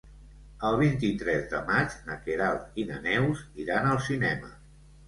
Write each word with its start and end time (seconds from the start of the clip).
El 0.69 0.77
vint-i-tres 0.79 1.45
de 1.53 1.61
maig 1.69 1.99
na 2.09 2.17
Queralt 2.25 2.83
i 2.85 2.89
na 2.91 2.99
Neus 3.07 3.47
iran 3.67 3.91
al 3.93 4.07
cinema. 4.11 4.57